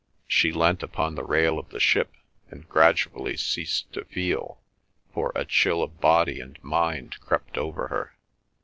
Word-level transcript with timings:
She 0.27 0.51
leant 0.51 0.81
upon 0.81 1.13
the 1.13 1.23
rail 1.23 1.59
of 1.59 1.69
the 1.69 1.79
ship, 1.79 2.13
and 2.49 2.67
gradually 2.67 3.37
ceased 3.37 3.93
to 3.93 4.03
feel, 4.03 4.59
for 5.13 5.31
a 5.35 5.45
chill 5.45 5.83
of 5.83 6.01
body 6.01 6.39
and 6.39 6.57
mind 6.63 7.19
crept 7.19 7.55
over 7.55 7.87
her. 7.89 8.11